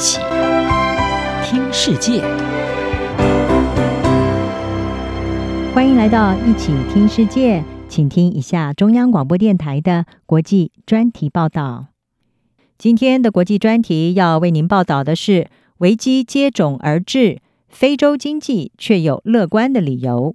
[0.00, 0.18] 起
[1.44, 2.22] 听世界，
[5.74, 11.88] 欢迎来到一起听世界，请听一下中央广播电台的国际专题报道。
[12.78, 15.48] 今天的国际专题要为您报道的是：
[15.80, 20.34] 危机接踵而至，非洲经济却有乐观的理由。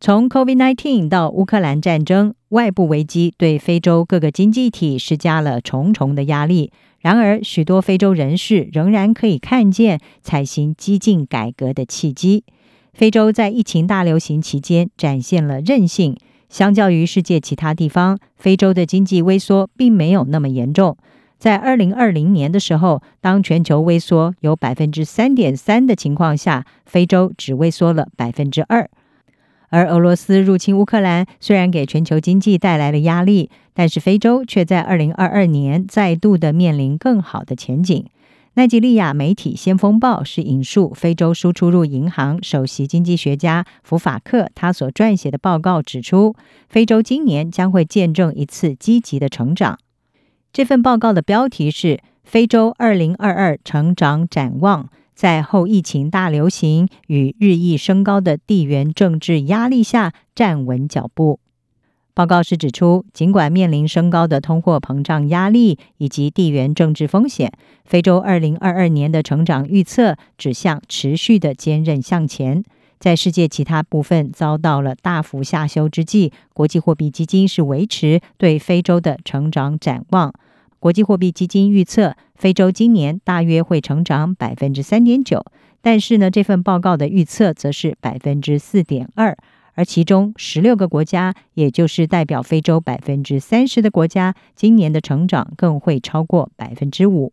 [0.00, 6.70] 从 COVID-19 到乌克兰战争，外部危机对非洲各个经济体施加了重重的压力。
[7.00, 12.44] 然而，许多非洲人士仍然可以看见采行激进改革的契机。
[12.92, 16.16] 非洲在疫情大流行期间展现了韧性，
[16.48, 20.96] 相较于世界其他地方，非洲的经济萎缩并没有那么严重。
[21.38, 28.88] 在二零二零年的时候，当全球萎缩有百分之三点三的情况下，非洲只萎缩了百分之二。
[29.76, 38.02] 而俄罗斯入侵乌克兰虽然给全球经济带来了压力，但是非洲却在二零二二年再度的面临更好的前景。
[38.54, 46.34] 奈及利亚媒体《先锋报》是引述非洲输出入银行首席经济学家福法克他所撰写的报告指出，
[46.70, 49.78] 非洲今年将会见证一次积极的成长。
[50.54, 54.84] 这份报告的标题是《非洲二零二二成长展望》。
[55.16, 61.40] 在后疫情大流行与日益升高的地缘政治压力下站稳脚步。
[62.12, 67.52] 报告是指出，尽管面临升高的通货膨胀压力以及地缘政治风险，
[67.84, 72.62] 非洲二零二二年的成长预测指向持续的坚韧向前。
[72.98, 80.32] 在世界其他部分遭到了大幅下修之际，国际货币基金是维持对非洲的成长展望。
[80.86, 85.44] 国际货币基金预测，非洲今年大约会成长百分之三点九，
[85.82, 89.36] 但是呢，这份报告的预测则是百分之四点二，
[89.74, 97.32] 而其中十六个国家，也就是代表非洲百分之三十的国家，今年的成长更会超过百分之五。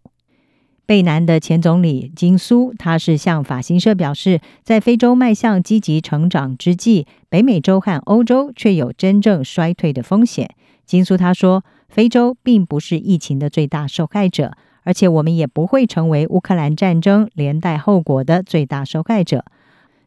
[0.87, 10.49] 贝南的前总理金苏，他是向法新社表示，在非洲迈向积极成长之际，北美洲和欧洲却有真正衰退的风险。
[10.87, 11.63] 金苏他说。
[11.93, 19.45] 非洲并不是疫情的最大受害者，而且我们也不会成为乌克兰战争连带后果的最大受害者。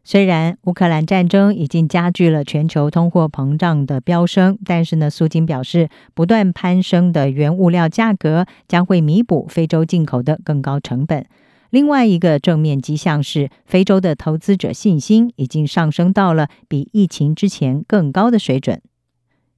[0.03, 11.25] 虽然乌克兰战争已经加剧了全球通货膨胀的飙升，但是呢，苏金表示，不断攀升的原物料价格将会弥补非洲进口的更高成本。
[11.71, 18.83] 另外一个正面迹象是，非洲的投资者信心已经上升到了比疫情之前更高的水准。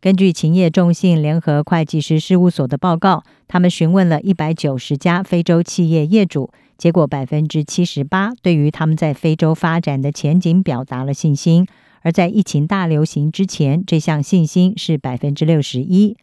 [0.00, 11.66] 根据勤业众信联合会计师事务所的报告，他们询问了一百九十家非洲企业业主，结果百分之七十八对于他们在非洲发展的前景表达了信心。
[12.02, 16.16] 而在疫情大流行之前，这项信心是百分之六十一。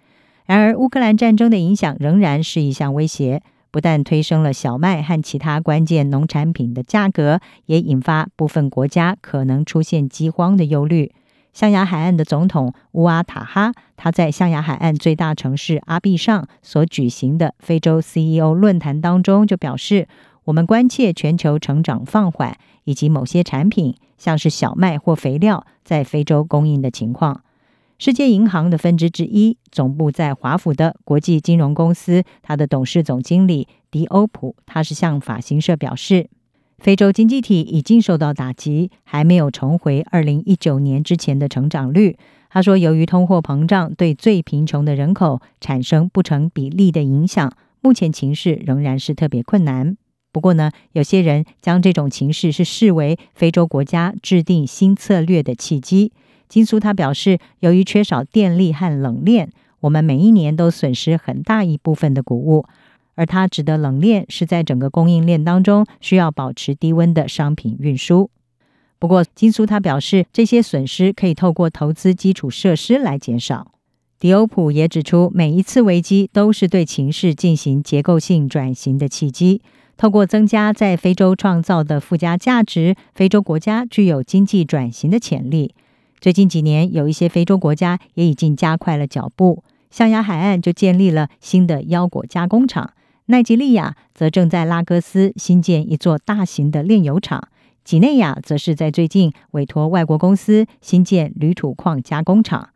[0.46, 11.12] 然而，乌克兰战争的影响仍然是一项威胁，不但推升了小麦和其他关键农产品的价格，也引发部分国家可能出现饥荒的忧虑。
[11.56, 20.10] 象牙海岸的总统乌阿塔哈，他在象牙海岸最大城市阿必尚所举行的非洲 CEO 论坛当中就表示
[20.44, 27.42] ：“我们关切全球成长放缓，以及某些产品，像是小麦或肥料，在非洲供应的情况。”
[27.98, 36.30] 世界银行的分支之一、总部在华府的国际金融公司，它的董事总经理迪欧普，他是向法新社表示。
[36.78, 42.18] 非洲经济体已经受到打击，还没有重回二零一九年之前的成长率。
[42.50, 49.98] 他说，由于通货膨胀对最贫穷的人口产生不成比例的影响，目前情势仍然是特别困难。
[50.32, 56.12] 不过呢，有些人将这种情势是视为非洲国家制定新策略的契机。
[56.48, 59.50] 金苏他表示，由于缺少电力和冷链，
[59.80, 62.66] 我们每一年都损失很大一部分的谷物。
[63.16, 68.30] 而他指的冷链是在整个供应链当中需要保持低温的商品运输。
[69.00, 73.72] 不过，金苏他表示，这些损失可以透过投资基础设施来减少。
[74.18, 79.62] 迪欧普也指出，每一次危机都是对情势进行结构性转型的契机。
[79.98, 85.76] 透过增加在非洲创造的附加价值，非洲国家具有经济转型的潜力。
[86.20, 89.64] 最近几年，有一些非洲国家也已经加快了脚步。
[89.92, 92.94] 象牙海岸就建立了新的腰果加工厂。
[93.28, 97.48] 奈及利亚则正在拉各斯新建一座大型的炼油厂，
[97.84, 102.70] 几内亚则是在最近委托外国公司新建铝土矿加工厂。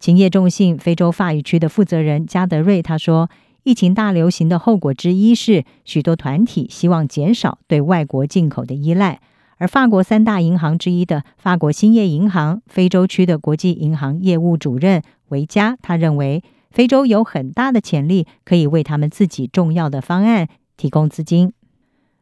[0.00, 3.30] 勤业众信非洲法语区的负责人加德瑞他说
[3.62, 9.20] ：“疫情大流行的后果之一是许多团体希望减少对外国进口的依赖，
[9.58, 21.52] 而法国三大银行之一的法国兴业银行非洲区的国际银行业务主任维加他认为。”非洲有很大的潜力，可以为他们自己重要的方案提供资金。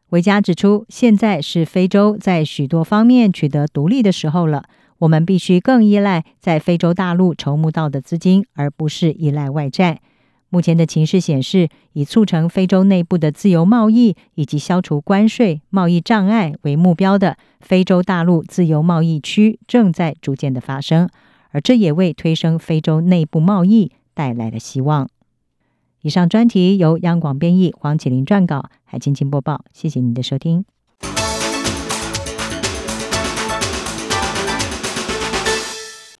[0.09, 4.65] 维嘉指出，现在是非洲在许多方面取得独立的时候了。
[4.99, 9.99] 我们必须更依赖在非洲大陆筹募到的资金，而不是依赖外债。
[10.49, 21.09] 目前的情势显示，以促成非洲内部的自由贸易以及消除关税、贸易障碍为目标的非洲大陆自由贸易区正在逐渐的发生，
[21.51, 25.09] 而这也为推升非洲内部贸易带来了希望。
[26.01, 29.63] 以上专题由央广编译，黄启麟撰稿，海青青播报。
[29.71, 30.65] 谢谢您的收听。